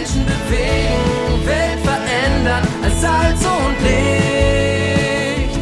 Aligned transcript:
Menschen 0.00 0.24
bewegen, 0.24 1.46
Welt 1.46 1.80
verändern 1.80 2.66
als 2.82 3.00
Salz 3.02 3.44
und 3.44 3.76
Licht. 3.84 5.58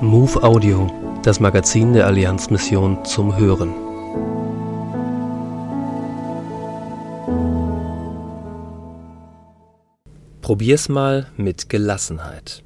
Move 0.00 0.42
Audio, 0.42 0.90
das 1.22 1.38
Magazin 1.38 1.92
der 1.92 2.08
Allianzmission 2.08 3.04
zum 3.04 3.36
Hören. 3.36 3.72
Probier's 10.42 10.88
mal 10.88 11.28
mit 11.36 11.68
Gelassenheit. 11.68 12.64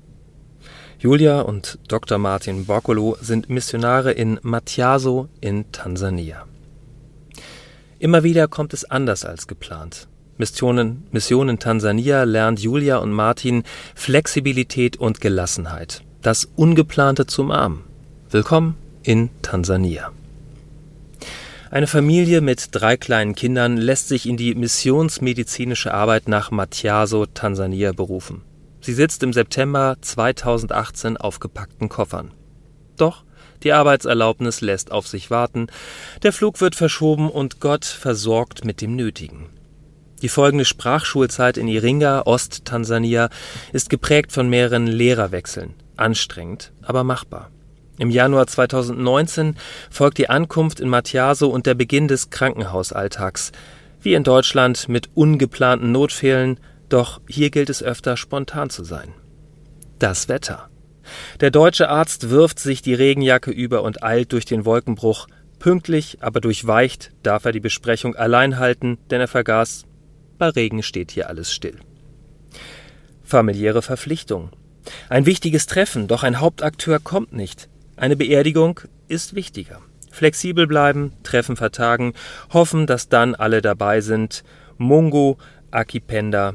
Julia 0.98 1.42
und 1.42 1.79
Dr. 1.86 2.16
Martin 2.16 2.64
Borcolo 2.64 3.18
sind 3.20 3.50
Missionare 3.50 4.12
in 4.12 4.40
Matiaso 4.42 5.29
in 5.42 5.70
Tansania. 5.70 6.46
Immer 8.01 8.23
wieder 8.23 8.46
kommt 8.46 8.75
es 8.75 8.85
anders 8.85 9.25
als 9.25 9.49
geplant. 9.49 10.07
Missionen, 10.37 11.09
Mission 11.11 11.48
in 11.48 11.59
Tansania 11.59 12.23
lernt 12.23 12.61
Julia 12.61 12.98
und 12.98 13.11
Martin 13.11 13.65
Flexibilität 13.97 14.97
und 14.97 15.20
Gelassenheit. 15.20 16.03
Das 16.23 16.45
Ungeplante 16.45 17.27
zum 17.27 17.51
Arm. 17.51 17.83
Willkommen 18.30 18.77
in 19.03 19.30
Tansania. 19.42 20.12
Eine 21.73 21.89
Familie 21.89 22.41
mit 22.41 22.69
drei 22.70 22.97
kleinen 22.97 23.34
Kindern 23.34 23.77
lässt 23.77 24.06
sich 24.06 24.28
in 24.28 24.37
die 24.37 24.55
missionsmedizinische 24.55 25.92
Arbeit 25.92 26.28
nach 26.28 26.53
Matiaso, 26.53 27.27
Tansania 27.27 27.91
berufen. 27.92 28.42
Sie 28.80 28.95
sitzt 28.95 29.25
im 29.25 29.33
September 29.33 29.97
2018 30.01 31.17
auf 31.17 31.41
gepackten 31.41 31.89
Koffern. 31.89 32.30
Doch 32.97 33.25
die 33.62 33.73
Arbeitserlaubnis 33.73 34.61
lässt 34.61 34.93
auf 34.93 35.07
sich 35.07 35.30
warten, 35.30 35.69
der 36.23 36.33
Flug 36.33 36.61
wird 36.61 36.75
verschoben 36.75 37.30
und 37.30 37.61
Gott 37.61 37.84
versorgt 37.84 38.65
mit 38.65 38.81
dem 38.81 38.97
Nötigen. 38.97 39.51
Die 40.23 40.29
folgende 40.29 40.65
Sprachschulzeit 40.65 41.57
in 41.57 41.69
Iringa, 41.69 42.23
Ost-Tansania, 42.23 43.28
ist 43.73 43.89
geprägt 43.89 44.33
von 44.33 44.48
mehreren 44.48 44.87
Lehrerwechseln. 44.87 45.75
Anstrengend, 45.97 46.73
aber 46.83 47.05
machbar. 47.05 47.50
Im 47.98 48.11
Januar 48.11 48.47
2019 48.47 49.56
folgt 49.91 50.19
die 50.19 50.28
Ankunft 50.28 50.81
in 50.81 50.89
Matiaso 50.89 51.48
und 51.48 51.67
der 51.67 51.75
Beginn 51.75 52.09
des 52.09 52.31
Krankenhausalltags. 52.31 53.53
Wie 54.00 54.15
in 54.15 54.22
Deutschland 54.22 54.89
mit 54.89 55.11
ungeplanten 55.15 55.91
Notfällen, 55.91 56.61
doch 56.89 57.20
hier 57.28 57.50
gilt 57.50 57.70
es 57.70 57.83
öfter 57.83 58.17
spontan 58.17 58.70
zu 58.70 58.84
sein. 58.84 59.12
Das 59.98 60.28
Wetter. 60.28 60.69
Der 61.41 61.50
deutsche 61.50 61.88
Arzt 61.88 62.30
wirft 62.30 62.58
sich 62.58 62.83
die 62.83 62.94
Regenjacke 62.94 63.50
über 63.50 63.83
und 63.83 64.02
eilt 64.02 64.33
durch 64.33 64.44
den 64.44 64.64
Wolkenbruch. 64.64 65.27
Pünktlich, 65.58 66.19
aber 66.20 66.41
durchweicht 66.41 67.10
darf 67.22 67.44
er 67.44 67.52
die 67.52 67.60
Besprechung 67.60 68.14
allein 68.14 68.58
halten, 68.58 68.98
denn 69.10 69.20
er 69.20 69.28
vergaß, 69.28 69.84
bei 70.38 70.48
Regen 70.48 70.83
steht 70.83 71.10
hier 71.10 71.28
alles 71.28 71.52
still. 71.52 71.78
Familiäre 73.25 73.83
Verpflichtung. 73.83 74.50
Ein 75.08 75.27
wichtiges 75.27 75.66
Treffen, 75.66 76.06
doch 76.06 76.22
ein 76.22 76.41
Hauptakteur 76.41 77.00
kommt 77.00 77.32
nicht. 77.32 77.69
Eine 77.97 78.16
Beerdigung 78.16 78.80
ist 79.08 79.34
wichtiger. 79.34 79.80
Flexibel 80.10 80.66
bleiben, 80.66 81.12
Treffen 81.22 81.56
vertagen, 81.56 82.14
hoffen, 82.53 82.86
dass 82.86 83.08
dann 83.08 83.34
alle 83.34 83.60
dabei 83.60 84.00
sind. 84.00 84.44
Mungo, 84.78 85.38
Akipenda, 85.70 86.55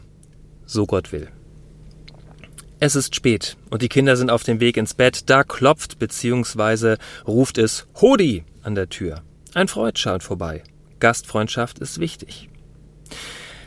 so 0.65 0.85
Gott 0.85 1.11
will. 1.11 1.29
Es 2.85 2.97
ist 2.97 3.15
spät 3.15 3.55
und 3.69 3.81
die 3.81 3.87
Kinder 3.87 4.17
sind 4.17 4.29
auf 4.29 4.43
dem 4.43 4.59
Weg 4.59 4.75
ins 4.75 4.93
Bett. 4.93 5.29
Da 5.29 5.45
klopft 5.45 5.99
bzw. 5.99 6.97
ruft 7.25 7.57
es 7.57 7.87
Hodi 8.01 8.43
an 8.61 8.75
der 8.75 8.89
Tür. 8.89 9.21
Ein 9.53 9.69
Freund 9.69 9.97
schaut 9.97 10.21
vorbei. 10.21 10.63
Gastfreundschaft 10.99 11.79
ist 11.79 12.01
wichtig. 12.01 12.49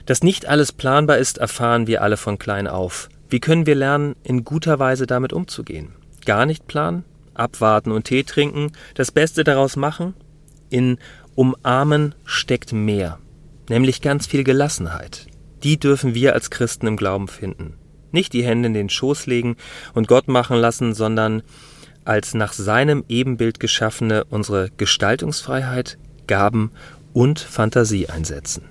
Dass 0.04 0.22
nicht 0.22 0.44
alles 0.44 0.70
planbar 0.70 1.16
ist, 1.16 1.38
erfahren 1.38 1.86
wir 1.86 2.02
alle 2.02 2.18
von 2.18 2.36
klein 2.36 2.66
auf. 2.66 3.08
Wie 3.30 3.40
können 3.40 3.64
wir 3.64 3.74
lernen, 3.74 4.16
in 4.22 4.44
guter 4.44 4.78
Weise 4.78 5.06
damit 5.06 5.32
umzugehen? 5.32 5.94
Gar 6.26 6.44
nicht 6.44 6.66
planen? 6.66 7.02
Abwarten 7.32 7.92
und 7.92 8.04
Tee 8.04 8.22
trinken? 8.22 8.72
Das 8.96 9.12
Beste 9.12 9.44
daraus 9.44 9.76
machen? 9.76 10.12
In 10.68 10.98
Umarmen 11.34 12.14
steckt 12.26 12.74
mehr, 12.74 13.18
nämlich 13.70 14.02
ganz 14.02 14.26
viel 14.26 14.44
Gelassenheit 14.44 15.26
die 15.66 15.78
dürfen 15.78 16.14
wir 16.14 16.34
als 16.34 16.50
Christen 16.50 16.86
im 16.86 16.96
Glauben 16.96 17.26
finden. 17.26 17.74
Nicht 18.12 18.32
die 18.32 18.44
Hände 18.44 18.68
in 18.68 18.74
den 18.74 18.88
Schoß 18.88 19.26
legen 19.26 19.56
und 19.94 20.06
Gott 20.08 20.28
machen 20.28 20.56
lassen, 20.56 20.94
sondern 20.94 21.42
als 22.04 22.34
nach 22.34 22.52
seinem 22.52 23.04
Ebenbild 23.08 23.58
geschaffene 23.60 24.24
unsere 24.30 24.70
Gestaltungsfreiheit, 24.76 25.98
Gaben 26.26 26.70
und 27.12 27.38
Fantasie 27.40 28.08
einsetzen. 28.08 28.64